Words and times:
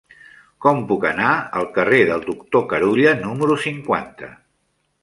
Com 0.65 0.79
puc 0.91 1.05
anar 1.09 1.33
al 1.59 1.69
carrer 1.75 2.01
del 2.09 2.27
Doctor 2.33 2.67
Carulla 2.73 3.13
número 3.23 3.61
cinquanta? 3.69 4.35